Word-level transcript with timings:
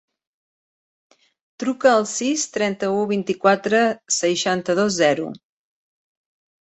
Truca 1.63 1.91
al 1.97 2.07
sis, 2.13 2.45
trenta-u, 2.57 3.05
vint-i-quatre, 3.13 3.83
seixanta-dos, 4.17 5.01
zero. 5.05 5.33